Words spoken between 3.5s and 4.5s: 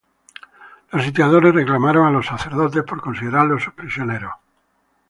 sus prisioneros.